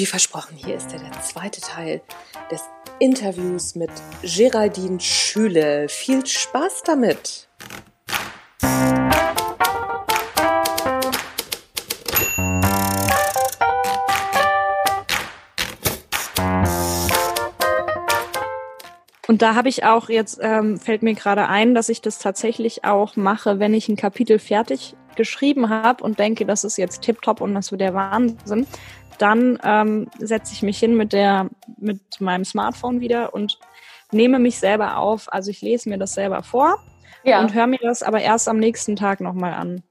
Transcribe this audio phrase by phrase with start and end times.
[0.00, 2.00] Wie versprochen, hier ist ja der zweite Teil
[2.50, 2.62] des
[3.00, 3.90] Interviews mit
[4.22, 5.90] Geraldine Schüle.
[5.90, 7.50] Viel Spaß damit!
[19.28, 22.84] Und da habe ich auch jetzt, ähm, fällt mir gerade ein, dass ich das tatsächlich
[22.84, 27.40] auch mache, wenn ich ein Kapitel fertig geschrieben habe und denke, das ist jetzt tipptopp
[27.40, 28.66] und das wird der Wahnsinn,
[29.18, 33.58] dann ähm, setze ich mich hin mit der, mit meinem Smartphone wieder und
[34.12, 35.32] nehme mich selber auf.
[35.32, 36.78] Also ich lese mir das selber vor
[37.24, 37.40] ja.
[37.40, 39.82] und höre mir das aber erst am nächsten Tag nochmal an.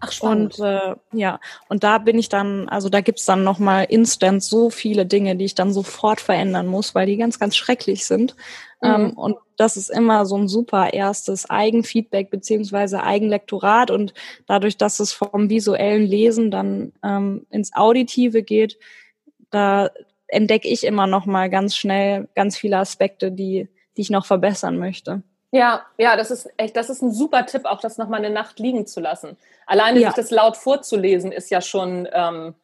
[0.00, 0.58] Ach, spannend.
[0.58, 4.70] Und äh, ja, und da bin ich dann, also da gibt's dann nochmal instant so
[4.70, 8.34] viele Dinge, die ich dann sofort verändern muss, weil die ganz, ganz schrecklich sind.
[8.82, 9.10] Ähm, mhm.
[9.10, 13.90] und das ist immer so ein super erstes Eigenfeedback beziehungsweise Eigenlektorat.
[13.90, 14.14] Und
[14.46, 18.78] dadurch, dass es vom visuellen Lesen dann ähm, ins Auditive geht,
[19.50, 19.90] da
[20.28, 24.78] entdecke ich immer noch mal ganz schnell ganz viele Aspekte, die, die ich noch verbessern
[24.78, 25.22] möchte.
[25.52, 28.58] Ja, ja, das ist echt, das ist ein super Tipp, auch das nochmal eine Nacht
[28.60, 29.36] liegen zu lassen.
[29.66, 30.08] Alleine ja.
[30.08, 32.54] sich das laut vorzulesen, ist ja schon, ähm,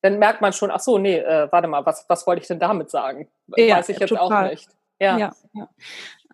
[0.00, 2.58] dann merkt man schon, ach so, nee, äh, warte mal, was, was wollte ich denn
[2.58, 3.28] damit sagen?
[3.56, 4.46] Ja, Weiß ich jetzt total.
[4.46, 4.68] auch nicht.
[4.98, 5.18] Ja.
[5.18, 5.68] ja, ja.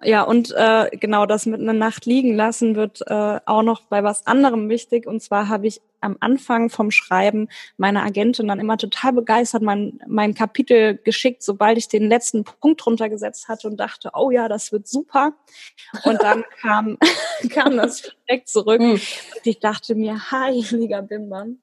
[0.02, 4.04] Ja, und äh, genau das mit einer Nacht liegen lassen wird äh, auch noch bei
[4.04, 5.06] was anderem wichtig.
[5.06, 9.98] Und zwar habe ich am Anfang vom Schreiben meine Agentin dann immer total begeistert mein,
[10.06, 14.70] mein Kapitel geschickt, sobald ich den letzten Punkt runtergesetzt hatte und dachte, oh ja, das
[14.70, 15.32] wird super.
[16.04, 16.98] Und dann kam,
[17.50, 18.80] kam das direkt zurück.
[18.80, 18.92] Mhm.
[18.92, 21.58] Und ich dachte mir, heiliger Bimbam.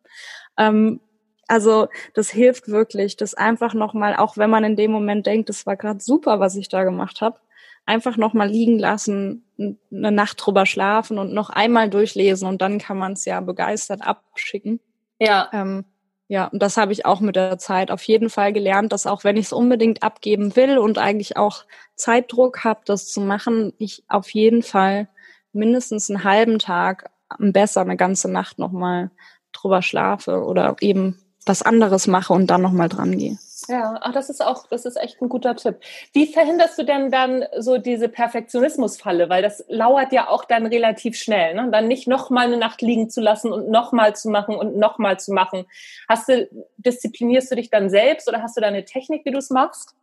[0.57, 1.01] Ähm,
[1.47, 5.65] also das hilft wirklich, das einfach nochmal, auch wenn man in dem Moment denkt, das
[5.67, 7.37] war gerade super, was ich da gemacht habe,
[7.85, 12.97] einfach nochmal liegen lassen, eine Nacht drüber schlafen und noch einmal durchlesen und dann kann
[12.97, 14.79] man es ja begeistert abschicken.
[15.19, 15.49] Ja.
[15.51, 15.85] Ähm,
[16.29, 19.23] ja, und das habe ich auch mit der Zeit auf jeden Fall gelernt, dass auch
[19.23, 21.65] wenn ich es unbedingt abgeben will und eigentlich auch
[21.95, 25.09] Zeitdruck habe, das zu machen, ich auf jeden Fall
[25.51, 29.11] mindestens einen halben Tag, besser eine ganze Nacht nochmal
[29.51, 33.37] drüber schlafe oder eben was anderes mache und dann nochmal dran gehe.
[33.67, 35.77] Ja, ach, das ist auch, das ist echt ein guter Tipp.
[36.11, 39.29] Wie verhinderst du denn dann so diese Perfektionismusfalle?
[39.29, 41.69] Weil das lauert ja auch dann relativ schnell, ne?
[41.71, 45.33] Dann nicht nochmal eine Nacht liegen zu lassen und nochmal zu machen und nochmal zu
[45.33, 45.65] machen.
[46.09, 49.37] Hast du, disziplinierst du dich dann selbst oder hast du da eine Technik, wie du
[49.37, 49.95] es machst?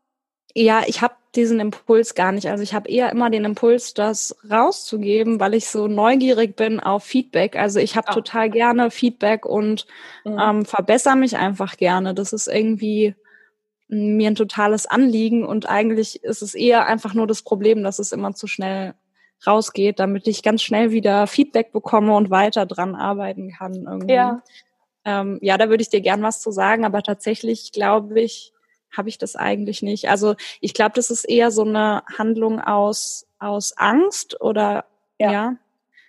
[0.55, 2.49] Ja, ich habe diesen Impuls gar nicht.
[2.49, 7.05] Also ich habe eher immer den Impuls, das rauszugeben, weil ich so neugierig bin auf
[7.05, 7.57] Feedback.
[7.57, 8.15] Also ich habe oh.
[8.15, 9.87] total gerne Feedback und
[10.25, 10.39] mhm.
[10.41, 12.15] ähm, verbessere mich einfach gerne.
[12.15, 13.15] Das ist irgendwie
[13.91, 18.13] mir ein totales Anliegen und eigentlich ist es eher einfach nur das Problem, dass es
[18.13, 18.95] immer zu schnell
[19.47, 23.87] rausgeht, damit ich ganz schnell wieder Feedback bekomme und weiter dran arbeiten kann.
[23.87, 24.15] Irgendwie.
[24.15, 24.43] Ja.
[25.05, 28.53] Ähm, ja, da würde ich dir gern was zu sagen, aber tatsächlich glaube ich,
[28.97, 30.09] habe ich das eigentlich nicht.
[30.09, 34.85] Also ich glaube, das ist eher so eine Handlung aus, aus Angst oder
[35.19, 35.33] ja.
[35.33, 35.57] ja.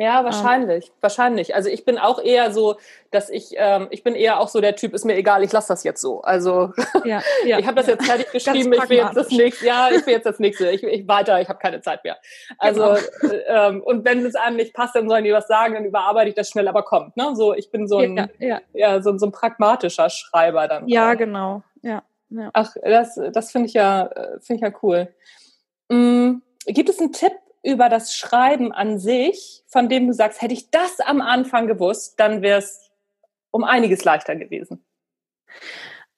[0.01, 0.93] Ja, wahrscheinlich, ähm.
[1.01, 1.53] wahrscheinlich.
[1.53, 2.77] Also ich bin auch eher so,
[3.11, 5.67] dass ich, ähm, ich bin eher auch so der Typ, ist mir egal, ich lasse
[5.67, 6.21] das jetzt so.
[6.21, 6.73] Also
[7.05, 10.03] ja, ja, ich habe das jetzt fertig geschrieben, ich will jetzt das nächste, ja, ich
[10.05, 12.17] will jetzt das nächste, ich, ich weiter, ich habe keine Zeit mehr.
[12.57, 13.33] Also genau.
[13.33, 16.29] äh, ähm, und wenn es einem nicht passt, dann sollen die was sagen, dann überarbeite
[16.29, 17.15] ich das schnell, aber kommt.
[17.15, 17.35] Ne?
[17.35, 18.61] So, ich bin so ein, ja, ja.
[18.73, 20.87] ja so, so ein pragmatischer Schreiber dann.
[20.87, 21.17] Ja, auch.
[21.17, 21.61] genau.
[21.83, 22.01] Ja.
[22.29, 22.49] Ja.
[22.53, 24.09] Ach, das, das finde ich ja,
[24.39, 25.13] finde ich ja cool.
[25.89, 26.41] Mhm.
[26.65, 30.71] Gibt es einen Tipp über das Schreiben an sich, von dem du sagst, hätte ich
[30.71, 32.91] das am Anfang gewusst, dann wäre es
[33.51, 34.83] um einiges leichter gewesen?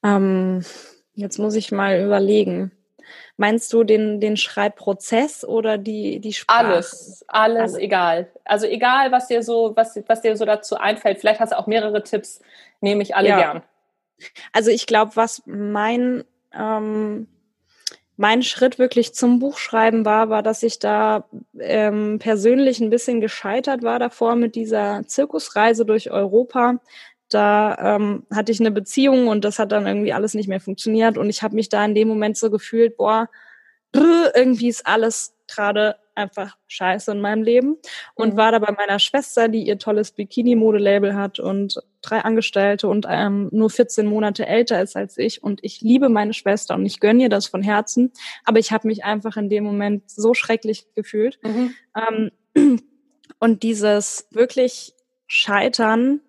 [0.03, 0.63] Ähm,
[1.13, 2.71] jetzt muss ich mal überlegen.
[3.35, 6.65] Meinst du den, den Schreibprozess oder die, die Sprache?
[6.67, 8.31] Alles, alles, alles, egal.
[8.45, 11.19] Also egal, was dir so, was, was dir so dazu einfällt.
[11.19, 12.41] Vielleicht hast du auch mehrere Tipps,
[12.79, 13.37] nehme ich alle ja.
[13.37, 13.63] gern.
[14.51, 16.23] Also ich glaube, was mein
[16.53, 17.27] ähm,
[18.17, 21.25] mein Schritt wirklich zum Buchschreiben war, war, dass ich da
[21.59, 26.79] ähm, persönlich ein bisschen gescheitert war davor mit dieser Zirkusreise durch Europa.
[27.29, 31.17] Da ähm, hatte ich eine Beziehung und das hat dann irgendwie alles nicht mehr funktioniert
[31.17, 33.29] und ich habe mich da in dem Moment so gefühlt, boah,
[34.35, 37.77] irgendwie ist alles gerade einfach scheiße in meinem Leben
[38.15, 38.37] und mhm.
[38.37, 43.49] war da bei meiner Schwester, die ihr tolles Bikini-Modelabel hat und drei Angestellte und ähm,
[43.51, 47.23] nur 14 Monate älter ist als ich und ich liebe meine Schwester und ich gönne
[47.23, 48.11] ihr das von Herzen,
[48.45, 51.73] aber ich habe mich einfach in dem Moment so schrecklich gefühlt mhm.
[52.55, 52.81] ähm,
[53.39, 54.93] und dieses wirklich
[55.27, 56.21] Scheitern,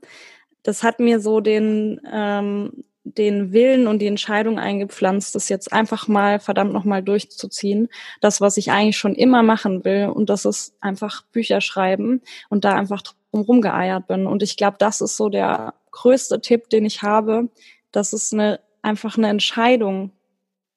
[0.62, 6.08] das hat mir so den ähm, den Willen und die Entscheidung eingepflanzt, das jetzt einfach
[6.08, 7.88] mal verdammt nochmal durchzuziehen.
[8.20, 10.06] Das, was ich eigentlich schon immer machen will.
[10.06, 14.26] Und das ist einfach Bücher schreiben und da einfach drum rumgeeiert bin.
[14.26, 17.48] Und ich glaube, das ist so der größte Tipp, den ich habe,
[17.92, 20.12] dass es eine einfach eine Entscheidung,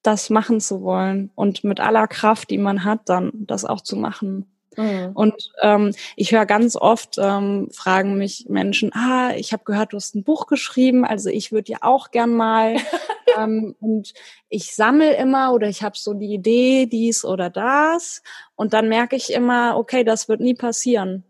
[0.01, 3.97] das machen zu wollen und mit aller Kraft, die man hat, dann das auch zu
[3.97, 4.45] machen.
[4.77, 5.11] Mhm.
[5.13, 9.97] Und ähm, ich höre ganz oft, ähm, fragen mich Menschen, ah, ich habe gehört, du
[9.97, 12.75] hast ein Buch geschrieben, also ich würde ja auch gern mal.
[13.37, 14.13] ähm, und
[14.49, 18.21] ich sammle immer oder ich habe so die Idee, dies oder das.
[18.55, 21.23] Und dann merke ich immer, okay, das wird nie passieren.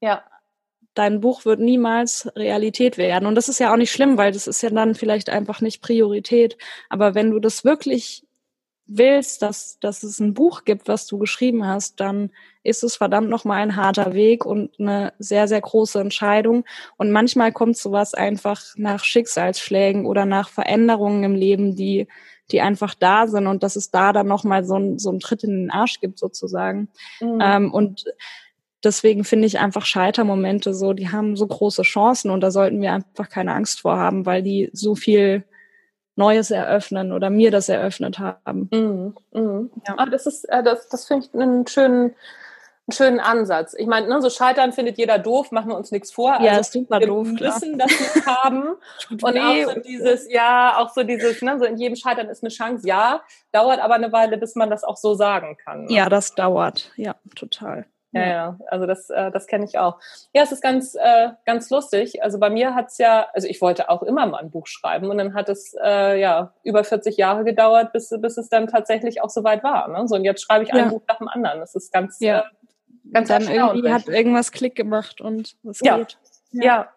[0.00, 0.22] Ja.
[0.94, 3.26] Dein Buch wird niemals Realität werden.
[3.26, 5.82] Und das ist ja auch nicht schlimm, weil das ist ja dann vielleicht einfach nicht
[5.82, 6.58] Priorität.
[6.90, 8.26] Aber wenn du das wirklich
[8.92, 12.30] willst, dass, dass es ein Buch gibt, was du geschrieben hast, dann
[12.64, 16.64] ist es verdammt nochmal ein harter Weg und eine sehr, sehr große Entscheidung.
[16.96, 22.08] Und manchmal kommt sowas einfach nach Schicksalsschlägen oder nach Veränderungen im Leben, die,
[22.50, 25.44] die einfach da sind und dass es da dann nochmal so ein, so ein Tritt
[25.44, 26.88] in den Arsch gibt sozusagen.
[27.20, 27.38] Mhm.
[27.40, 28.04] Ähm, und
[28.82, 32.92] deswegen finde ich einfach Scheitermomente so, die haben so große Chancen und da sollten wir
[32.92, 35.44] einfach keine Angst vor haben, weil die so viel
[36.16, 38.68] Neues eröffnen oder mir das eröffnet haben.
[38.72, 39.14] Mhm.
[39.32, 39.70] Mhm.
[39.86, 39.94] Ja.
[39.98, 42.14] Aber das ist, äh, das, das finde ich einen schönen,
[42.86, 43.74] einen schönen Ansatz.
[43.78, 46.38] Ich meine, ne, so Scheitern findet jeder doof, machen wir uns nichts vor.
[46.40, 47.26] Ja, also, ist super wir doof.
[47.26, 48.76] Wir müssen das nicht haben.
[49.10, 52.50] und auch so dieses, ja, auch so dieses, ne, so in jedem Scheitern ist eine
[52.50, 53.22] Chance, ja,
[53.52, 55.84] dauert aber eine Weile, bis man das auch so sagen kann.
[55.84, 55.92] Ne?
[55.92, 57.86] Ja, das dauert, ja, total.
[58.12, 60.00] Ja, ja, also das, äh, das kenne ich auch.
[60.34, 62.24] Ja, es ist ganz, äh, ganz lustig.
[62.24, 65.18] Also bei mir hat's ja, also ich wollte auch immer mal ein Buch schreiben und
[65.18, 69.30] dann hat es äh, ja über 40 Jahre gedauert, bis, bis es dann tatsächlich auch
[69.30, 69.86] soweit war.
[69.88, 70.08] Ne?
[70.08, 71.60] So und jetzt schreibe ich ein Buch nach dem anderen.
[71.60, 72.40] Das ist ganz, ja.
[72.40, 72.42] äh,
[73.12, 75.98] ganz Dann irgendwie hat irgendwas Klick gemacht und es ja.
[75.98, 76.18] geht.
[76.50, 76.64] Ja.
[76.64, 76.88] ja.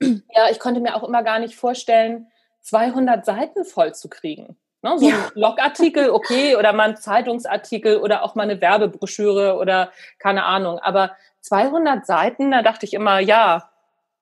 [0.00, 2.28] Ja, ich konnte mir auch immer gar nicht vorstellen,
[2.60, 4.56] 200 Seiten voll zu kriegen.
[4.80, 5.16] Ne, so ja.
[5.16, 10.78] ein Blogartikel, okay, oder mal ein Zeitungsartikel oder auch mal eine Werbebroschüre oder keine Ahnung.
[10.78, 13.70] Aber 200 Seiten, da dachte ich immer, ja,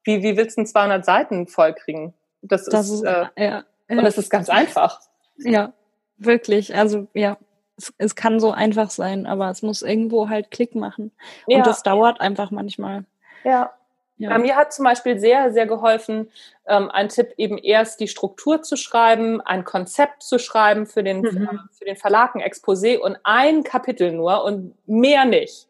[0.04, 2.14] wie, wie willst du 200 Seiten vollkriegen?
[2.40, 3.64] Das, das ist, äh, ja, ja.
[3.88, 5.00] und es ist ganz einfach.
[5.38, 5.72] Ja,
[6.16, 6.74] wirklich.
[6.74, 7.36] Also, ja,
[7.76, 11.12] es, es kann so einfach sein, aber es muss irgendwo halt Klick machen.
[11.46, 13.04] Und das dauert einfach manchmal.
[13.44, 13.72] Ja.
[14.18, 14.30] Ja.
[14.30, 16.30] Bei mir hat zum Beispiel sehr, sehr geholfen,
[16.66, 21.20] ähm, ein Tipp eben erst die Struktur zu schreiben, ein Konzept zu schreiben für den,
[21.20, 21.26] mhm.
[21.26, 25.68] äh, für den Verlag, ein Exposé und ein Kapitel nur und mehr nicht.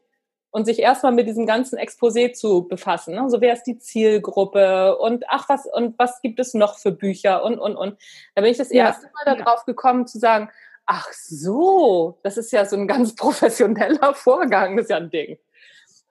[0.50, 3.14] Und sich erstmal mit diesem ganzen Exposé zu befassen.
[3.14, 3.28] Ne?
[3.28, 7.44] So wer ist die Zielgruppe und ach was und was gibt es noch für Bücher
[7.44, 7.98] und und und.
[8.34, 8.86] Da bin ich das ja.
[8.86, 10.48] erste Mal darauf gekommen zu sagen,
[10.86, 15.36] ach so, das ist ja so ein ganz professioneller Vorgang, das ist ja ein Ding.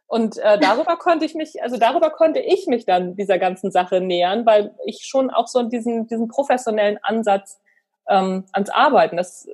[0.07, 4.02] Und äh, darüber konnte ich mich, also darüber konnte ich mich dann dieser ganzen Sache
[4.02, 7.60] nähern, weil ich schon auch so diesen, diesen professionellen Ansatz
[8.07, 9.48] ähm, ans Arbeiten, das,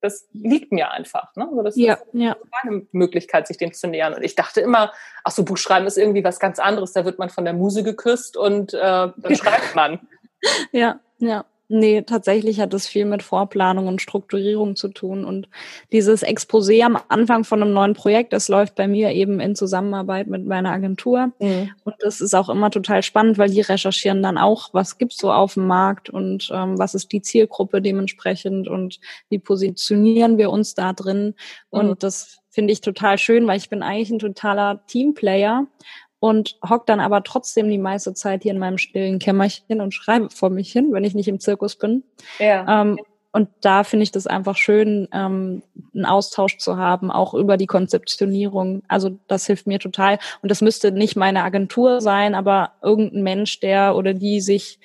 [0.00, 1.34] das liegt mir einfach.
[1.34, 1.48] Ne?
[1.48, 2.36] Also das ja, ist ja.
[2.62, 4.14] eine Möglichkeit, sich dem zu nähern.
[4.14, 4.92] Und ich dachte immer,
[5.24, 6.92] ach so, Buchschreiben ist irgendwie was ganz anderes.
[6.92, 10.00] Da wird man von der Muse geküsst und äh, dann schreibt man.
[10.70, 11.44] Ja, ja.
[11.68, 15.24] Nee, tatsächlich hat es viel mit Vorplanung und Strukturierung zu tun.
[15.24, 15.48] Und
[15.90, 20.28] dieses Exposé am Anfang von einem neuen Projekt, das läuft bei mir eben in Zusammenarbeit
[20.28, 21.32] mit meiner Agentur.
[21.40, 21.70] Mhm.
[21.82, 25.32] Und das ist auch immer total spannend, weil die recherchieren dann auch, was gibt's so
[25.32, 30.74] auf dem Markt und ähm, was ist die Zielgruppe dementsprechend und wie positionieren wir uns
[30.74, 31.34] da drin.
[31.70, 31.98] Und mhm.
[31.98, 35.66] das finde ich total schön, weil ich bin eigentlich ein totaler Teamplayer
[36.18, 40.30] und hock dann aber trotzdem die meiste Zeit hier in meinem stillen Kämmerchen und schreibe
[40.30, 42.04] vor mich hin, wenn ich nicht im Zirkus bin.
[42.38, 42.82] Ja.
[42.82, 42.98] Ähm,
[43.32, 45.62] und da finde ich das einfach schön, ähm,
[45.94, 48.82] einen Austausch zu haben, auch über die Konzeptionierung.
[48.88, 50.18] Also das hilft mir total.
[50.40, 54.78] Und das müsste nicht meine Agentur sein, aber irgendein Mensch, der oder die sich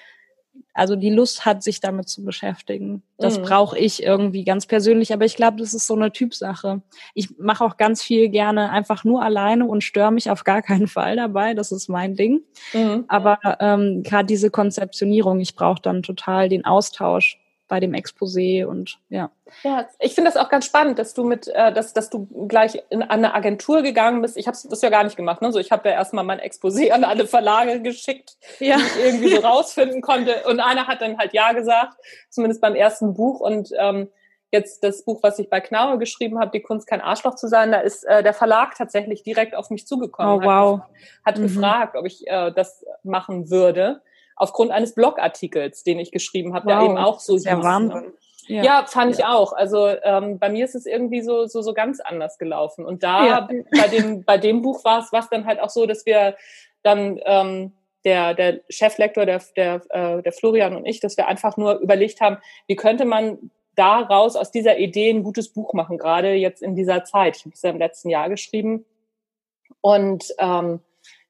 [0.74, 3.04] also die Lust hat, sich damit zu beschäftigen.
[3.18, 3.44] Das mhm.
[3.44, 6.82] brauche ich irgendwie ganz persönlich, aber ich glaube, das ist so eine Typsache.
[7.13, 10.88] Ich mache auch ganz viel gerne einfach nur alleine und störe mich auf gar keinen
[10.88, 11.54] Fall dabei.
[11.54, 12.42] Das ist mein Ding.
[12.74, 13.06] Mhm.
[13.08, 17.40] Aber ähm, gerade diese Konzeptionierung, ich brauche dann total den Austausch
[17.72, 19.32] bei dem Exposé und ja.
[19.63, 22.84] Ja, ich finde das auch ganz spannend, dass du mit, äh, dass, dass du gleich
[22.90, 24.36] in, an eine Agentur gegangen bist.
[24.36, 25.42] Ich habe das ja gar nicht gemacht.
[25.42, 25.54] Ne?
[25.54, 28.75] So, ich habe ja erstmal mein Exposé an alle Verlage geschickt, ja.
[28.75, 30.44] die ich irgendwie so rausfinden konnte.
[30.50, 31.96] Und einer hat dann halt ja gesagt,
[32.30, 33.40] zumindest beim ersten Buch.
[33.40, 34.10] Und ähm,
[34.51, 37.72] jetzt das Buch, was ich bei Knaue geschrieben habe, Die Kunst kein Arschloch zu sein,
[37.72, 40.44] da ist äh, der Verlag tatsächlich direkt auf mich zugekommen.
[40.44, 40.80] Oh, wow.
[40.82, 40.90] Hat,
[41.24, 41.44] hat mhm.
[41.44, 44.01] gefragt, ob ich äh, das machen würde
[44.41, 47.45] aufgrund eines Blogartikels, den ich geschrieben habe, wow, der eben auch so ist.
[47.45, 48.13] Ja, Wahnsinn.
[48.48, 49.53] Ja, ja, fand ich auch.
[49.53, 52.83] Also ähm, bei mir ist es irgendwie so, so, so ganz anders gelaufen.
[52.83, 53.50] Und da ja.
[53.71, 56.36] bei, dem, bei dem Buch war es dann halt auch so, dass wir
[56.81, 61.55] dann ähm, der, der Cheflektor, der, der, äh, der Florian und ich, dass wir einfach
[61.55, 66.33] nur überlegt haben, wie könnte man daraus aus dieser Idee ein gutes Buch machen, gerade
[66.33, 67.38] jetzt in dieser Zeit.
[67.38, 68.86] Ich habe es ja im letzten Jahr geschrieben.
[69.81, 70.79] Und ähm,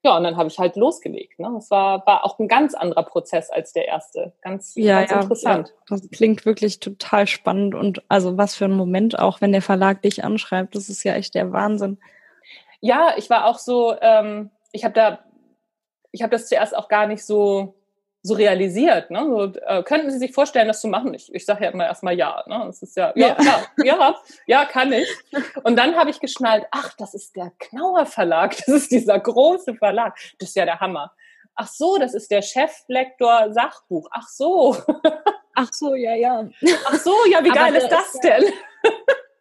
[0.04, 1.38] ja, und dann habe ich halt losgelegt.
[1.38, 1.50] Ne?
[1.54, 4.32] Das war, war auch ein ganz anderer Prozess als der erste.
[4.42, 5.68] Ganz, ja, ganz ja, interessant.
[5.68, 5.74] Ja.
[5.88, 10.02] Das klingt wirklich total spannend und also was für ein Moment auch, wenn der Verlag
[10.02, 11.98] dich anschreibt, das ist ja echt der Wahnsinn.
[12.80, 15.20] Ja, ich war auch so, ähm, ich habe da,
[16.10, 17.76] ich habe das zuerst auch gar nicht so
[18.22, 19.10] so realisiert.
[19.10, 19.24] Ne?
[19.26, 21.12] So, äh, könnten Sie sich vorstellen, das zu machen?
[21.14, 22.44] Ich, ich sage ja immer erstmal ja.
[22.46, 22.62] Ne?
[22.66, 25.08] Das ist ja, ja, ja, ja, ja, kann ich.
[25.64, 29.74] Und dann habe ich geschnallt, ach, das ist der Knauer Verlag, das ist dieser große
[29.74, 30.16] Verlag.
[30.38, 31.12] Das ist ja der Hammer.
[31.54, 34.08] Ach so, das ist der Cheflektor Sachbuch.
[34.12, 34.76] Ach so.
[35.54, 36.48] Ach so, ja, ja.
[36.86, 38.44] Ach so, ja, wie geil ist das ist denn?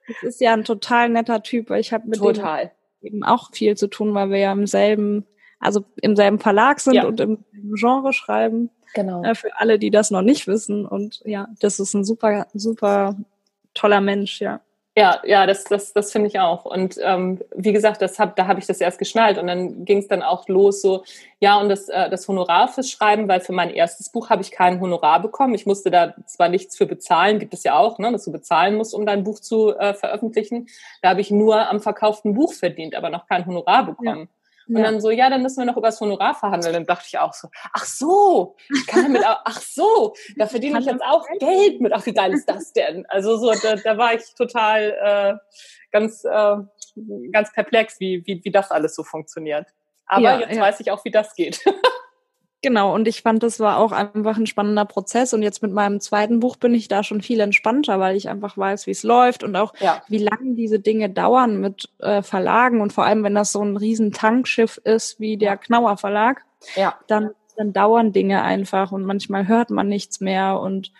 [0.07, 1.69] das ist ja ein total netter Typ.
[1.71, 2.65] Ich habe mit total.
[3.01, 5.25] dem eben auch viel zu tun, weil wir ja im selben
[5.61, 7.05] also im selben Verlag sind ja.
[7.05, 8.69] und im Genre schreiben.
[8.93, 9.23] Genau.
[9.23, 10.85] Äh, für alle, die das noch nicht wissen.
[10.85, 13.15] Und ja, das ist ein super, super
[13.73, 14.59] toller Mensch, ja.
[14.97, 16.65] Ja, ja, das, das, das finde ich auch.
[16.65, 19.99] Und ähm, wie gesagt, das hab, da habe ich das erst geschnallt und dann ging
[19.99, 21.05] es dann auch los so,
[21.39, 24.51] ja, und das, äh, das Honorar fürs Schreiben, weil für mein erstes Buch habe ich
[24.51, 25.55] kein Honorar bekommen.
[25.55, 28.75] Ich musste da zwar nichts für bezahlen, gibt es ja auch, ne, dass du bezahlen
[28.75, 30.67] musst, um dein Buch zu äh, veröffentlichen.
[31.01, 34.27] Da habe ich nur am verkauften Buch verdient, aber noch kein Honorar bekommen.
[34.29, 34.40] Ja.
[34.71, 34.83] Und ja.
[34.83, 36.73] dann so, ja, dann müssen wir noch über das Honorar verhandeln.
[36.73, 40.79] Dann dachte ich auch so, ach so, ich kann damit auch, ach so, da verdiene
[40.79, 41.91] ich jetzt auch Geld mit.
[41.91, 43.05] Ach, wie geil ist das denn?
[43.09, 45.33] Also so, da, da war ich total äh,
[45.91, 46.55] ganz, äh,
[47.33, 49.67] ganz perplex, wie, wie, wie das alles so funktioniert.
[50.05, 50.61] Aber ja, jetzt ja.
[50.61, 51.59] weiß ich auch, wie das geht.
[52.63, 55.33] Genau, und ich fand, das war auch einfach ein spannender Prozess.
[55.33, 58.55] Und jetzt mit meinem zweiten Buch bin ich da schon viel entspannter, weil ich einfach
[58.55, 60.03] weiß, wie es läuft und auch ja.
[60.07, 62.81] wie lange diese Dinge dauern mit äh, Verlagen.
[62.81, 66.99] Und vor allem, wenn das so ein riesen Tankschiff ist wie der Knauer Verlag, ja.
[67.07, 70.91] dann, dann dauern Dinge einfach und manchmal hört man nichts mehr und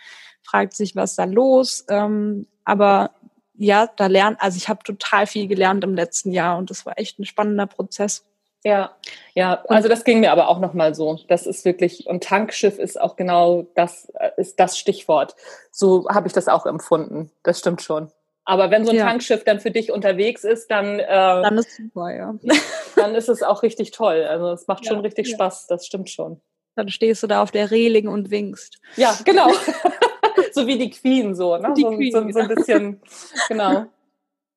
[0.42, 1.84] fragt sich, was da los.
[1.88, 3.12] Ähm, aber
[3.54, 6.98] ja, da lernt, also ich habe total viel gelernt im letzten Jahr und das war
[6.98, 8.24] echt ein spannender Prozess.
[8.64, 8.96] Ja,
[9.34, 11.18] ja, also das ging mir aber auch nochmal so.
[11.26, 15.34] Das ist wirklich, und Tankschiff ist auch genau das, äh, ist das Stichwort.
[15.72, 17.32] So habe ich das auch empfunden.
[17.42, 18.12] Das stimmt schon.
[18.44, 19.06] Aber wenn so ein ja.
[19.06, 22.34] Tankschiff dann für dich unterwegs ist, dann, äh, dann ist super, ja.
[22.96, 24.24] dann ist es auch richtig toll.
[24.24, 25.34] Also es macht schon richtig ja.
[25.34, 26.40] Spaß, das stimmt schon.
[26.74, 28.80] Dann stehst du da auf der Reling und winkst.
[28.96, 29.50] Ja, genau.
[30.52, 31.74] so wie die Queen, so, ne?
[31.76, 33.02] Die so, Queen, so, so, ein bisschen,
[33.48, 33.86] genau.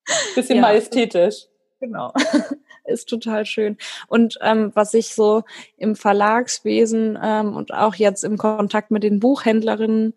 [0.35, 1.47] Bisschen majestätisch.
[1.79, 2.13] Genau
[2.85, 3.77] ist total schön.
[4.07, 5.43] Und ähm, was ich so
[5.77, 10.13] im Verlagswesen ähm, und auch jetzt im Kontakt mit den Buchhändlerinnen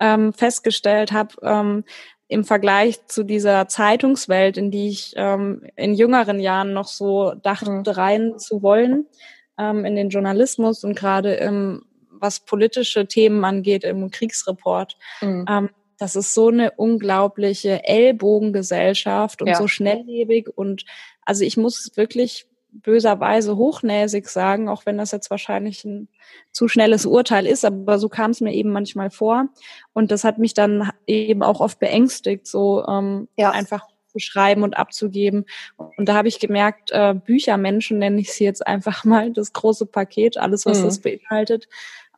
[0.00, 1.84] ähm, festgestellt habe, ähm,
[2.28, 7.70] im Vergleich zu dieser Zeitungswelt, in die ich ähm, in jüngeren Jahren noch so dachte,
[7.70, 7.82] mhm.
[7.86, 9.06] rein zu wollen,
[9.58, 14.96] ähm, in den Journalismus und gerade im was politische Themen angeht, im Kriegsreport.
[15.20, 15.44] Mhm.
[15.48, 19.56] Ähm, das ist so eine unglaubliche Ellbogengesellschaft und ja.
[19.56, 20.84] so schnelllebig und
[21.24, 26.08] also ich muss wirklich böserweise hochnäsig sagen, auch wenn das jetzt wahrscheinlich ein
[26.50, 29.46] zu schnelles Urteil ist, aber so kam es mir eben manchmal vor.
[29.92, 33.50] Und das hat mich dann eben auch oft beängstigt, so ähm, ja.
[33.50, 35.44] einfach zu schreiben und abzugeben.
[35.76, 39.86] Und da habe ich gemerkt, äh, Büchermenschen nenne ich sie jetzt einfach mal, das große
[39.86, 40.84] Paket, alles, was mhm.
[40.84, 41.68] das beinhaltet,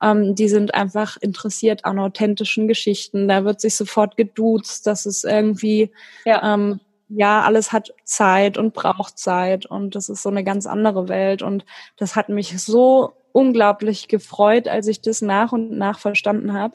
[0.03, 3.29] ähm, die sind einfach interessiert an authentischen Geschichten.
[3.29, 5.93] Da wird sich sofort geduzt, dass es irgendwie
[6.25, 6.55] ja.
[6.55, 11.09] ähm, ja, alles hat Zeit und braucht Zeit und das ist so eine ganz andere
[11.09, 11.65] Welt und
[11.97, 16.75] das hat mich so unglaublich gefreut, als ich das nach und nach verstanden habe,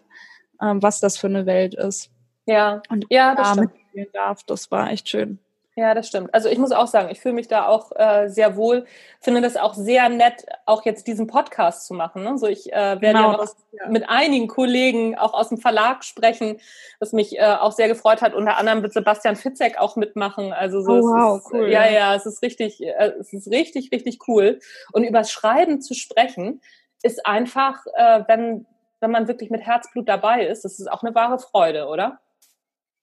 [0.61, 2.11] ähm, was das für eine Welt ist.
[2.45, 3.71] Ja, und ja, das damit
[4.13, 5.39] darf, das war echt schön.
[5.77, 6.33] Ja, das stimmt.
[6.33, 8.85] Also ich muss auch sagen, ich fühle mich da auch äh, sehr wohl.
[9.21, 12.23] Finde das auch sehr nett, auch jetzt diesen Podcast zu machen.
[12.23, 12.37] Ne?
[12.37, 13.87] So ich äh, werde genau, ja noch ja.
[13.87, 16.59] mit einigen Kollegen auch aus dem Verlag sprechen,
[16.99, 18.33] was mich äh, auch sehr gefreut hat.
[18.33, 20.51] Unter anderem wird Sebastian Fitzek auch mitmachen.
[20.51, 21.71] Also so, oh, wow, ist, cool.
[21.71, 24.59] Ja, ja, es ist richtig, äh, es ist richtig, richtig cool.
[24.91, 26.61] Und über Schreiben zu sprechen
[27.01, 28.65] ist einfach, äh, wenn
[29.01, 32.19] wenn man wirklich mit Herzblut dabei ist, das ist auch eine wahre Freude, oder?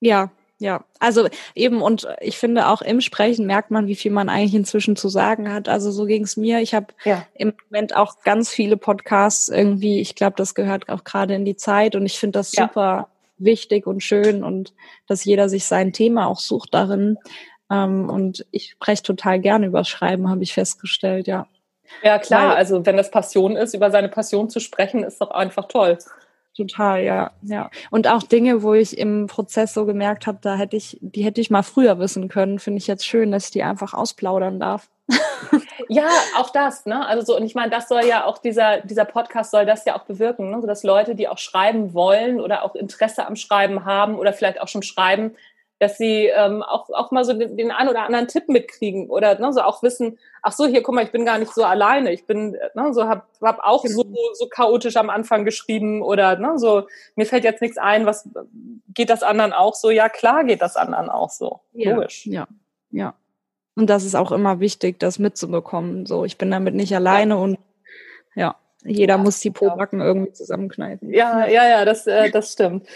[0.00, 4.28] Ja, ja, also eben und ich finde auch im Sprechen merkt man, wie viel man
[4.28, 5.68] eigentlich inzwischen zu sagen hat.
[5.68, 6.60] Also so ging es mir.
[6.60, 7.24] Ich habe ja.
[7.34, 10.00] im Moment auch ganz viele Podcasts irgendwie.
[10.00, 12.64] Ich glaube, das gehört auch gerade in die Zeit und ich finde das ja.
[12.64, 14.74] super wichtig und schön und
[15.06, 17.18] dass jeder sich sein Thema auch sucht darin.
[17.70, 21.46] Ähm, und ich spreche total gerne über Schreiben, habe ich festgestellt, ja.
[22.02, 22.50] Ja, klar.
[22.50, 25.98] Weil, also wenn das Passion ist, über seine Passion zu sprechen, ist doch einfach toll.
[26.58, 27.70] Total, ja, ja.
[27.92, 31.40] Und auch Dinge, wo ich im Prozess so gemerkt habe, da hätte ich, die hätte
[31.40, 34.88] ich mal früher wissen können, finde ich jetzt schön, dass ich die einfach ausplaudern darf.
[35.88, 37.06] ja, auch das, ne?
[37.06, 39.96] Also so, und ich meine, das soll ja auch dieser, dieser Podcast soll das ja
[39.96, 40.60] auch bewirken, ne?
[40.60, 44.60] So dass Leute, die auch schreiben wollen oder auch Interesse am Schreiben haben oder vielleicht
[44.60, 45.36] auch schon schreiben,
[45.78, 49.38] dass sie ähm, auch, auch mal so den, den einen oder anderen Tipp mitkriegen oder
[49.38, 52.12] ne, so auch wissen, ach so, hier, guck mal, ich bin gar nicht so alleine.
[52.12, 54.18] Ich bin, ne, so hab, hab auch so, genau.
[54.34, 58.28] so chaotisch am Anfang geschrieben oder ne, so, mir fällt jetzt nichts ein, was
[58.94, 59.90] geht das anderen auch so?
[59.90, 61.60] Ja, klar geht das anderen auch so.
[61.72, 62.26] Ja, Logisch.
[62.26, 62.48] Ja,
[62.90, 63.14] ja.
[63.76, 66.04] Und das ist auch immer wichtig, das mitzubekommen.
[66.06, 67.40] So, ich bin damit nicht alleine ja.
[67.40, 67.58] und
[68.34, 70.06] ja, jeder ja, muss die Pobacken ja.
[70.06, 71.12] irgendwie zusammenkneifen.
[71.12, 72.86] Ja, ja, ja, das, äh, das stimmt.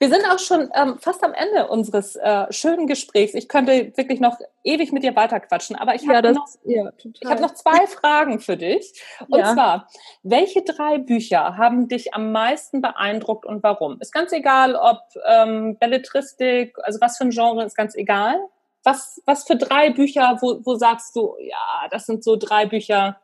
[0.00, 3.34] Wir sind auch schon ähm, fast am Ende unseres äh, schönen Gesprächs.
[3.34, 6.92] Ich könnte wirklich noch ewig mit dir weiterquatschen, aber ich habe ja, noch, ja,
[7.24, 9.02] hab noch zwei Fragen für dich.
[9.28, 9.54] Und ja.
[9.54, 9.88] zwar,
[10.22, 14.00] welche drei Bücher haben dich am meisten beeindruckt und warum?
[14.00, 18.38] Ist ganz egal, ob ähm, Belletristik, also was für ein Genre, ist ganz egal.
[18.84, 23.18] Was, was für drei Bücher, wo, wo sagst du, ja, das sind so drei Bücher,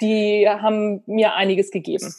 [0.00, 2.14] die haben mir einiges gegeben?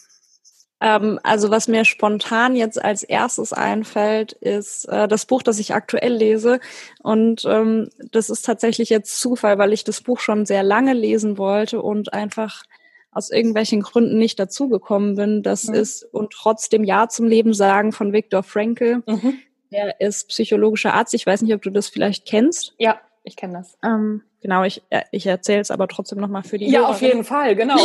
[0.81, 5.73] Ähm, also was mir spontan jetzt als erstes einfällt, ist äh, das Buch, das ich
[5.73, 6.59] aktuell lese.
[7.03, 11.37] Und ähm, das ist tatsächlich jetzt Zufall, weil ich das Buch schon sehr lange lesen
[11.37, 12.63] wollte und einfach
[13.11, 15.43] aus irgendwelchen Gründen nicht dazugekommen bin.
[15.43, 15.73] Das mhm.
[15.75, 19.03] ist und trotzdem Ja zum Leben sagen von Viktor Frankl.
[19.05, 19.39] Mhm.
[19.71, 21.13] Der ist psychologischer Arzt.
[21.13, 22.73] Ich weiß nicht, ob du das vielleicht kennst.
[22.77, 23.77] Ja, ich kenne das.
[23.83, 26.65] Ähm, genau, ich, äh, ich erzähle es aber trotzdem nochmal für die.
[26.65, 26.95] Ja, Hörerin.
[26.95, 27.77] auf jeden Fall, genau.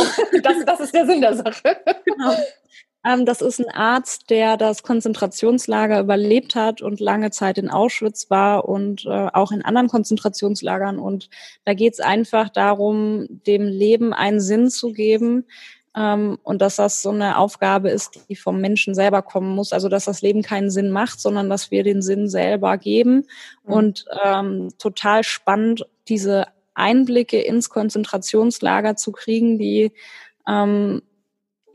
[0.43, 1.77] Das, das ist der Sinn der Sache.
[2.05, 2.35] Genau.
[3.05, 8.29] Ähm, das ist ein Arzt, der das Konzentrationslager überlebt hat und lange Zeit in Auschwitz
[8.31, 10.97] war und äh, auch in anderen Konzentrationslagern.
[10.97, 11.29] Und
[11.65, 15.45] da geht es einfach darum, dem Leben einen Sinn zu geben.
[15.95, 19.71] Ähm, und dass das so eine Aufgabe ist, die vom Menschen selber kommen muss.
[19.71, 23.27] Also dass das Leben keinen Sinn macht, sondern dass wir den Sinn selber geben.
[23.65, 23.73] Mhm.
[23.73, 29.93] Und ähm, total spannend, diese Einblicke ins Konzentrationslager zu kriegen, die
[30.47, 31.01] ähm,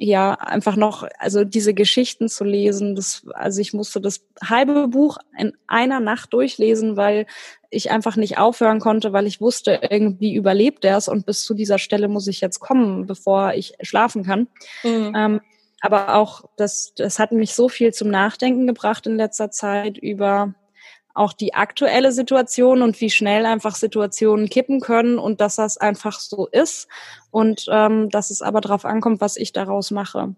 [0.02, 5.19] ja, einfach noch, also diese Geschichten zu lesen, das, also ich musste das halbe Buch
[5.37, 7.26] in einer Nacht durchlesen, weil
[7.69, 11.52] ich einfach nicht aufhören konnte, weil ich wusste, irgendwie überlebt er es und bis zu
[11.52, 14.49] dieser Stelle muss ich jetzt kommen, bevor ich schlafen kann.
[14.82, 15.13] Mhm.
[15.15, 15.41] Ähm,
[15.82, 20.54] aber auch das, das hat mich so viel zum Nachdenken gebracht in letzter Zeit über
[21.14, 26.20] auch die aktuelle Situation und wie schnell einfach Situationen kippen können und dass das einfach
[26.20, 26.88] so ist
[27.30, 30.34] und ähm, dass es aber darauf ankommt, was ich daraus mache.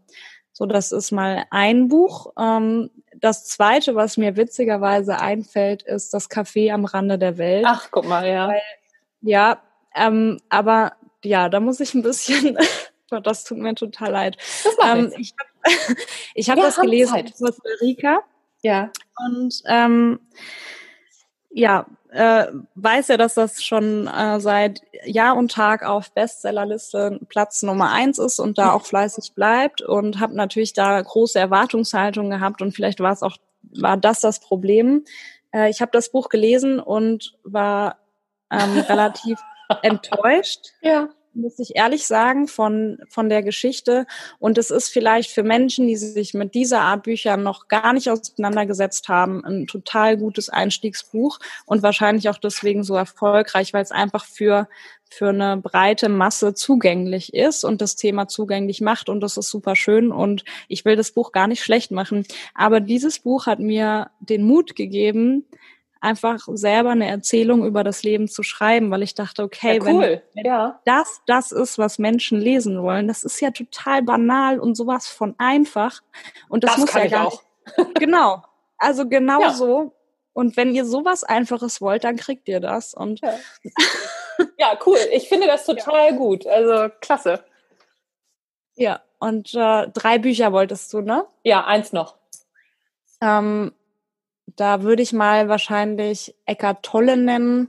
[0.52, 2.32] So, das ist mal ein Buch.
[2.38, 7.64] Ähm, das zweite, was mir witzigerweise einfällt, ist das Café am Rande der Welt.
[7.66, 8.48] Ach, guck mal, ja.
[8.48, 8.62] Weil,
[9.22, 9.62] ja,
[9.94, 12.58] ähm, aber ja, da muss ich ein bisschen,
[13.22, 14.36] das tut mir total leid.
[14.64, 15.96] Das ähm, ich habe
[16.34, 18.22] ich hab ja, das gelesen in Costa Rica.
[18.62, 18.90] Ja.
[19.26, 20.20] Und ähm,
[21.50, 27.62] ja, äh, weiß ja, dass das schon äh, seit Jahr und Tag auf Bestsellerliste Platz
[27.62, 32.62] Nummer eins ist und da auch fleißig bleibt und habe natürlich da große Erwartungshaltungen gehabt
[32.62, 33.36] und vielleicht war es auch
[33.74, 35.04] war das das Problem.
[35.52, 37.98] Äh, ich habe das Buch gelesen und war
[38.50, 39.38] ähm, relativ
[39.82, 40.72] enttäuscht.
[40.82, 44.06] Ja muss ich ehrlich sagen, von, von der Geschichte.
[44.38, 48.10] Und es ist vielleicht für Menschen, die sich mit dieser Art Büchern noch gar nicht
[48.10, 54.24] auseinandergesetzt haben, ein total gutes Einstiegsbuch und wahrscheinlich auch deswegen so erfolgreich, weil es einfach
[54.24, 54.68] für,
[55.10, 59.08] für eine breite Masse zugänglich ist und das Thema zugänglich macht.
[59.08, 60.12] Und das ist super schön.
[60.12, 62.26] Und ich will das Buch gar nicht schlecht machen.
[62.54, 65.44] Aber dieses Buch hat mir den Mut gegeben,
[66.02, 70.02] einfach selber eine Erzählung über das Leben zu schreiben, weil ich dachte, okay, ja, cool.
[70.02, 70.80] wenn, wenn ja.
[70.84, 75.34] das das ist, was Menschen lesen wollen, das ist ja total banal und sowas von
[75.38, 76.00] einfach
[76.48, 77.42] und das, das muss ja gar auch.
[77.76, 77.94] nicht.
[78.00, 78.42] Genau.
[78.78, 79.52] Also genau ja.
[79.52, 79.92] so.
[80.32, 82.94] Und wenn ihr sowas Einfaches wollt, dann kriegt ihr das.
[82.94, 83.34] Und ja,
[84.58, 84.98] ja cool.
[85.12, 86.46] Ich finde das total gut.
[86.46, 87.44] Also klasse.
[88.74, 91.26] Ja, und äh, drei Bücher wolltest du, ne?
[91.44, 92.16] Ja, eins noch.
[93.20, 93.72] Ähm,
[94.56, 97.68] da würde ich mal wahrscheinlich Eckart Tolle nennen,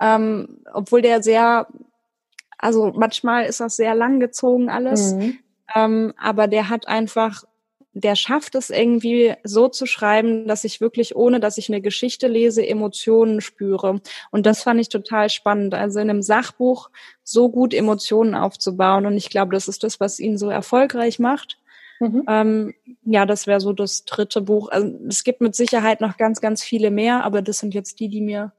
[0.00, 1.66] ähm, obwohl der sehr,
[2.58, 5.38] also manchmal ist das sehr lang gezogen alles, mhm.
[5.74, 7.44] ähm, aber der hat einfach,
[7.92, 12.28] der schafft es irgendwie so zu schreiben, dass ich wirklich, ohne dass ich eine Geschichte
[12.28, 14.00] lese, Emotionen spüre.
[14.30, 15.74] Und das fand ich total spannend.
[15.74, 16.90] Also in einem Sachbuch
[17.24, 19.06] so gut Emotionen aufzubauen.
[19.06, 21.58] Und ich glaube, das ist das, was ihn so erfolgreich macht.
[22.00, 22.24] Mhm.
[22.28, 24.70] Ähm, ja, das wäre so das dritte Buch.
[24.70, 28.08] Also es gibt mit Sicherheit noch ganz, ganz viele mehr, aber das sind jetzt die,
[28.08, 28.52] die mir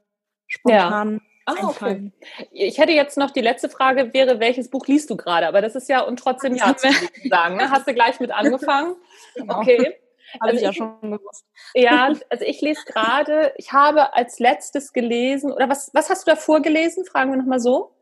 [0.47, 1.13] spontan.
[1.15, 1.19] Ja.
[1.47, 2.11] Ah, okay.
[2.51, 5.47] Ich hätte jetzt noch die letzte Frage, wäre, welches Buch liest du gerade?
[5.47, 6.87] Aber das ist ja und trotzdem ja zu
[7.29, 7.57] sagen.
[7.57, 7.71] Ne?
[7.71, 8.95] Hast du gleich mit angefangen?
[9.33, 9.59] Genau.
[9.59, 9.95] Okay.
[10.39, 11.45] Also ich ja schon gewusst.
[11.73, 16.31] Ja, also ich lese gerade, ich habe als letztes gelesen, oder was, was hast du
[16.31, 17.05] davor gelesen?
[17.05, 17.93] Fragen wir nochmal so.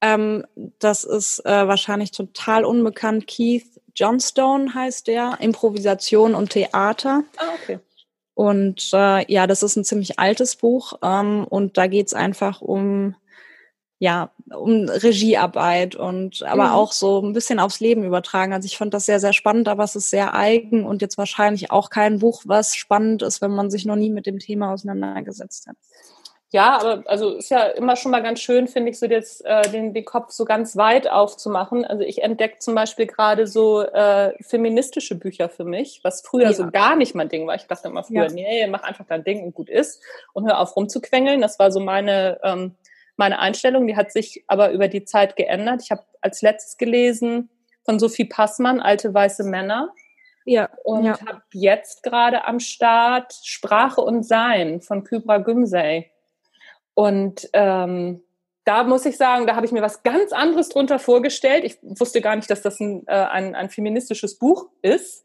[0.00, 0.46] Ähm,
[0.78, 3.26] das ist äh, wahrscheinlich total unbekannt.
[3.26, 7.24] Keith Johnstone heißt der, Improvisation und Theater.
[7.36, 7.78] Ah, okay.
[8.34, 13.16] Und äh, ja, das ist ein ziemlich altes Buch ähm, und da geht's einfach um
[14.00, 16.72] ja, um Regiearbeit und aber mhm.
[16.72, 18.52] auch so ein bisschen aufs Leben übertragen.
[18.52, 21.72] Also ich fand das sehr, sehr spannend, aber es ist sehr eigen und jetzt wahrscheinlich
[21.72, 25.66] auch kein Buch, was spannend ist, wenn man sich noch nie mit dem Thema auseinandergesetzt
[25.66, 25.76] hat.
[26.50, 29.70] Ja, aber also ist ja immer schon mal ganz schön, finde ich, so jetzt äh,
[29.70, 31.84] den, den Kopf so ganz weit aufzumachen.
[31.84, 36.52] Also ich entdecke zum Beispiel gerade so äh, feministische Bücher für mich, was früher ja.
[36.54, 37.54] so gar nicht mein Ding war.
[37.54, 38.32] Ich dachte immer früher, ja.
[38.32, 41.42] nee, mach einfach dein Ding und gut ist und hör auf rumzuquengeln.
[41.42, 42.74] Das war so meine ähm,
[43.18, 43.86] meine Einstellung.
[43.86, 45.82] Die hat sich aber über die Zeit geändert.
[45.82, 47.50] Ich habe als letztes gelesen
[47.84, 49.92] von Sophie Passmann, Alte weiße Männer.
[50.46, 50.70] Ja.
[50.84, 51.20] Und ja.
[51.26, 56.10] habe jetzt gerade am Start Sprache und Sein von Kybra Gümsey.
[56.98, 58.24] Und ähm,
[58.64, 61.62] da muss ich sagen, da habe ich mir was ganz anderes drunter vorgestellt.
[61.62, 65.24] Ich wusste gar nicht, dass das ein, äh, ein, ein feministisches Buch ist.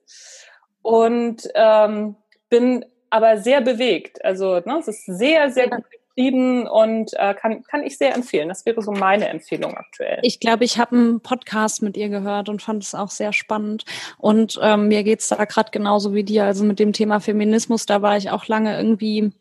[0.84, 2.16] Und ähm,
[2.48, 4.24] bin aber sehr bewegt.
[4.24, 8.50] Also ne, es ist sehr, sehr gut geschrieben und äh, kann, kann ich sehr empfehlen.
[8.50, 10.20] Das wäre so meine Empfehlung aktuell.
[10.22, 13.84] Ich glaube, ich habe einen Podcast mit ihr gehört und fand es auch sehr spannend.
[14.20, 16.46] Und ähm, mir geht's da gerade genauso wie dir.
[16.46, 19.32] Also mit dem Thema Feminismus, da war ich auch lange irgendwie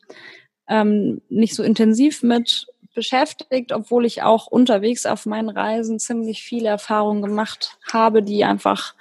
[0.68, 6.68] ähm, nicht so intensiv mit beschäftigt, obwohl ich auch unterwegs auf meinen Reisen ziemlich viele
[6.68, 8.94] Erfahrungen gemacht habe, die einfach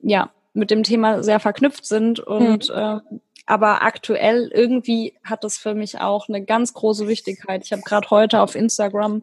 [0.00, 2.74] ja mit dem Thema sehr verknüpft sind und mhm.
[2.74, 3.00] äh,
[3.46, 7.62] aber aktuell irgendwie hat das für mich auch eine ganz große Wichtigkeit.
[7.64, 9.22] Ich habe gerade heute auf Instagram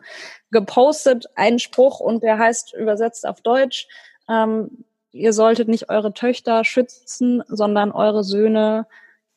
[0.51, 3.87] gepostet einen Spruch und der heißt übersetzt auf Deutsch,
[4.29, 8.85] ähm, ihr solltet nicht eure Töchter schützen, sondern eure Söhne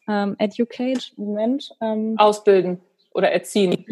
[0.09, 1.71] ähm, educate, Moment.
[1.81, 2.81] Ähm, Ausbilden
[3.13, 3.85] oder erziehen.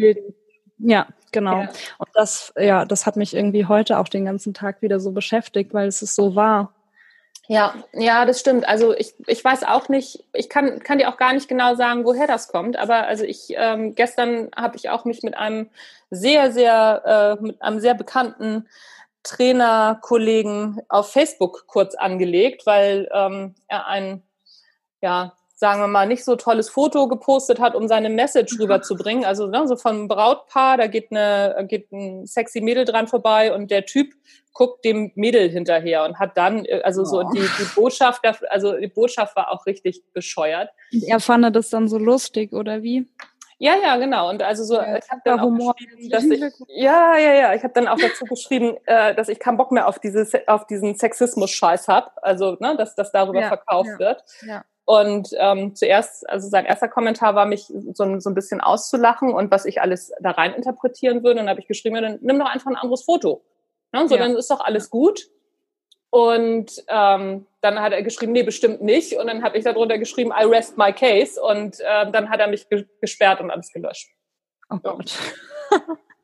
[0.77, 1.61] Ja, genau.
[1.61, 1.69] Ja.
[1.97, 5.73] Und das, ja, das hat mich irgendwie heute auch den ganzen Tag wieder so beschäftigt,
[5.73, 6.73] weil es ist so wahr.
[7.47, 8.67] Ja, ja, das stimmt.
[8.67, 12.05] Also ich, ich weiß auch nicht, ich kann, kann dir auch gar nicht genau sagen,
[12.05, 12.77] woher das kommt.
[12.77, 15.69] Aber also ich ähm, gestern habe ich auch mich mit einem
[16.09, 18.67] sehr, sehr, äh, mit einem sehr bekannten
[19.23, 24.23] Trainerkollegen auf Facebook kurz angelegt, weil ähm, er ein
[25.01, 29.23] ja sagen wir mal, nicht so tolles Foto gepostet hat, um seine Message rüberzubringen.
[29.23, 33.71] Also ne, so vom Brautpaar, da geht, eine, geht ein sexy Mädel dran vorbei und
[33.71, 34.11] der Typ
[34.51, 37.31] guckt dem Mädel hinterher und hat dann, äh, also so oh.
[37.33, 40.69] die, die Botschaft, also die Botschaft war auch richtig bescheuert.
[40.91, 43.07] Und er fand das dann so lustig, oder wie?
[43.57, 44.29] Ja, ja, genau.
[44.29, 47.63] Und also so, ja, ich habe dann Humor auch dass ich, ja, ja, ja, ich
[47.63, 50.97] habe dann auch dazu geschrieben, äh, dass ich keinen Bock mehr auf dieses, auf diesen
[50.97, 52.17] Sexismus-Scheiß hab.
[52.21, 54.23] Also, ne, dass das darüber ja, verkauft ja, wird.
[54.45, 54.65] Ja.
[54.85, 59.49] Und ähm, zuerst, also sein erster Kommentar war, mich so, so ein bisschen auszulachen und
[59.49, 61.39] was ich alles da rein interpretieren würde.
[61.39, 63.43] Und dann habe ich geschrieben, ja, dann nimm doch einfach ein anderes Foto.
[63.93, 64.07] Ne?
[64.07, 64.21] So, ja.
[64.21, 65.27] dann ist doch alles gut.
[66.09, 69.13] Und ähm, dann hat er geschrieben, nee, bestimmt nicht.
[69.13, 71.41] Und dann habe ich darunter geschrieben, I rest my case.
[71.41, 74.09] Und äh, dann hat er mich ge gesperrt und alles gelöscht.
[74.69, 75.17] Oh Gott.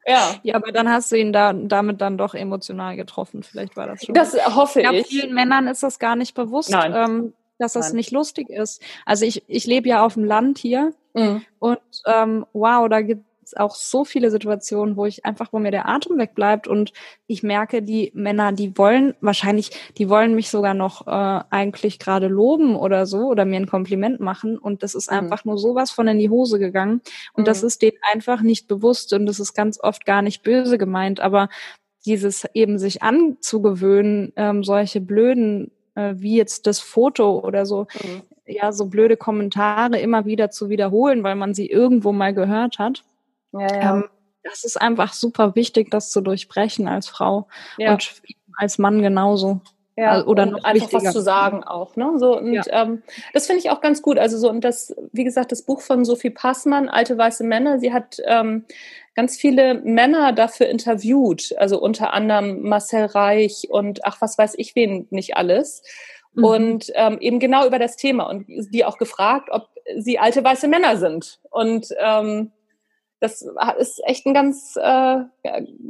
[0.06, 0.36] Ja.
[0.41, 3.43] Ja, aber dann hast du ihn da damit dann doch emotional getroffen.
[3.43, 4.15] Vielleicht war das schon.
[4.15, 4.89] Das hoffe ich.
[4.89, 6.72] Glaub, vielen Männern ist das gar nicht bewusst.
[6.72, 6.93] Nein.
[6.95, 8.82] Ähm, dass das nicht lustig ist.
[9.06, 11.43] Also ich, ich lebe ja auf dem Land hier mhm.
[11.60, 15.72] und ähm, wow, da gibt es auch so viele Situationen, wo ich einfach, wo mir
[15.72, 16.93] der Atem wegbleibt und
[17.28, 22.28] ich merke, die Männer, die wollen wahrscheinlich, die wollen mich sogar noch äh, eigentlich gerade
[22.28, 25.17] loben oder so oder mir ein Kompliment machen und das ist mhm.
[25.17, 27.02] einfach nur sowas von in die Hose gegangen
[27.34, 27.45] und mhm.
[27.45, 31.19] das ist denen einfach nicht bewusst und das ist ganz oft gar nicht böse gemeint,
[31.19, 31.50] aber
[32.06, 38.22] dieses eben sich anzugewöhnen, ähm, solche blöden äh, wie jetzt das Foto oder so, mhm.
[38.46, 43.04] ja, so blöde Kommentare immer wieder zu wiederholen, weil man sie irgendwo mal gehört hat.
[43.52, 43.96] Ja, ja.
[43.98, 44.06] Ähm,
[44.44, 47.92] das ist einfach super wichtig, das zu durchbrechen als Frau ja.
[47.92, 48.22] und
[48.58, 49.62] als Mann genauso.
[49.98, 52.14] Ja, oder noch einfach was zu sagen auch, ne?
[52.20, 52.64] So und ja.
[52.70, 54.18] ähm, das finde ich auch ganz gut.
[54.18, 57.80] Also so und das, wie gesagt, das Buch von Sophie Passmann, Alte weiße Männer.
[57.80, 58.64] Sie hat ähm,
[59.15, 64.76] ganz viele Männer dafür interviewt, also unter anderem Marcel Reich und ach was weiß ich
[64.76, 65.84] wen nicht alles.
[66.34, 66.43] Mhm.
[66.43, 70.67] Und ähm, eben genau über das Thema und die auch gefragt, ob sie alte weiße
[70.67, 71.39] Männer sind.
[71.50, 72.52] Und ähm,
[73.20, 73.46] das
[73.78, 74.82] ist echt ein ganz, äh,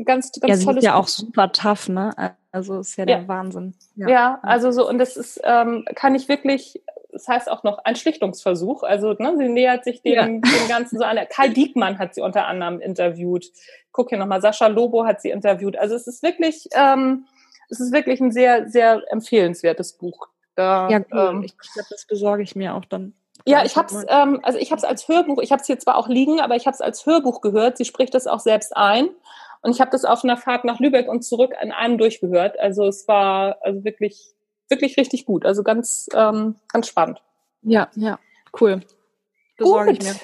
[0.03, 0.77] ganz, ganz ja, sie tolles.
[0.79, 2.35] Ist ja auch super tough, ne?
[2.51, 3.17] Also ist ja, ja.
[3.17, 3.75] der Wahnsinn.
[3.95, 4.09] Ja.
[4.09, 4.39] ja.
[4.41, 6.81] also so und das ist, ähm, kann ich wirklich.
[7.11, 8.83] Das heißt auch noch ein Schlichtungsversuch.
[8.83, 10.25] Also ne, sie nähert sich dem, ja.
[10.25, 11.17] dem Ganzen so an.
[11.29, 13.47] Karl Diekmann hat sie unter anderem interviewt.
[13.91, 15.75] Guck hier nochmal, Sascha Lobo hat sie interviewt.
[15.75, 17.25] Also es ist wirklich, ähm,
[17.69, 20.27] es ist wirklich ein sehr, sehr empfehlenswertes Buch.
[20.55, 21.29] Da, ja, cool.
[21.31, 23.13] Ähm, ich glaube, das besorge ich mir auch dann.
[23.45, 25.79] Ja, ich habe es, ähm, also ich habe es als Hörbuch, ich habe es hier
[25.79, 27.77] zwar auch liegen, aber ich habe es als Hörbuch gehört.
[27.77, 29.09] Sie spricht das auch selbst ein
[29.61, 32.59] und ich habe das auf einer Fahrt nach Lübeck und zurück in einem durchgehört.
[32.59, 34.33] Also es war also wirklich,
[34.69, 35.45] wirklich richtig gut.
[35.45, 37.21] Also ganz, ähm, ganz spannend.
[37.61, 38.19] Ja, ja,
[38.59, 38.81] cool.
[39.57, 40.15] besorge ich mir.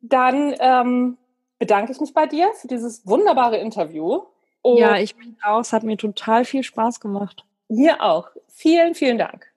[0.00, 1.18] Dann ähm,
[1.58, 4.22] bedanke ich mich bei dir für dieses wunderbare Interview.
[4.62, 5.60] Und ja, ich bin auch.
[5.60, 7.44] Es hat mir total viel Spaß gemacht.
[7.68, 8.28] Mir auch.
[8.48, 9.53] Vielen, vielen Dank.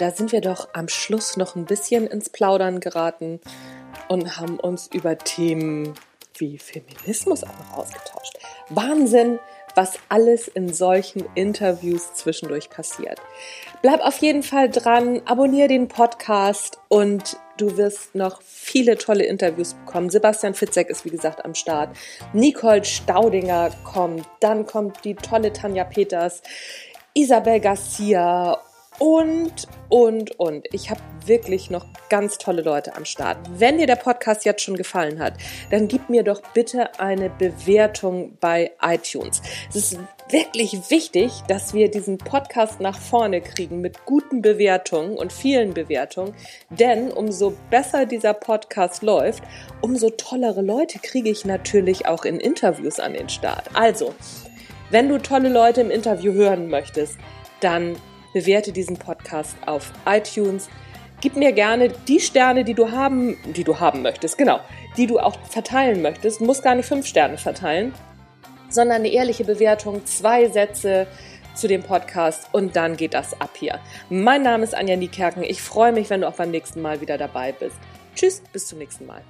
[0.00, 3.40] Da sind wir doch am Schluss noch ein bisschen ins Plaudern geraten
[4.08, 5.94] und haben uns über Themen
[6.38, 8.38] wie Feminismus auch noch ausgetauscht.
[8.70, 9.38] Wahnsinn,
[9.74, 13.20] was alles in solchen Interviews zwischendurch passiert.
[13.82, 19.74] Bleib auf jeden Fall dran, abonniere den Podcast und du wirst noch viele tolle Interviews
[19.74, 20.08] bekommen.
[20.08, 21.94] Sebastian Fitzek ist wie gesagt am Start.
[22.32, 26.42] Nicole Staudinger kommt, dann kommt die tolle Tanja Peters,
[27.12, 28.58] Isabel Garcia
[29.00, 30.66] und, und, und.
[30.72, 33.38] Ich habe wirklich noch ganz tolle Leute am Start.
[33.56, 35.34] Wenn dir der Podcast jetzt schon gefallen hat,
[35.70, 39.40] dann gib mir doch bitte eine Bewertung bei iTunes.
[39.70, 45.32] Es ist wirklich wichtig, dass wir diesen Podcast nach vorne kriegen mit guten Bewertungen und
[45.32, 46.34] vielen Bewertungen.
[46.68, 49.42] Denn umso besser dieser Podcast läuft,
[49.80, 53.64] umso tollere Leute kriege ich natürlich auch in Interviews an den Start.
[53.72, 54.14] Also,
[54.90, 57.16] wenn du tolle Leute im Interview hören möchtest,
[57.60, 57.96] dann
[58.32, 60.68] bewerte diesen Podcast auf iTunes.
[61.20, 64.60] Gib mir gerne die Sterne, die du haben, die du haben möchtest, genau,
[64.96, 66.40] die du auch verteilen möchtest.
[66.40, 67.94] Du musst gar nicht fünf Sterne verteilen,
[68.70, 71.06] sondern eine ehrliche Bewertung, zwei Sätze
[71.54, 73.80] zu dem Podcast und dann geht das ab hier.
[74.08, 75.42] Mein Name ist Anja Niekerken.
[75.42, 77.76] Ich freue mich, wenn du auch beim nächsten Mal wieder dabei bist.
[78.14, 79.22] Tschüss, bis zum nächsten Mal.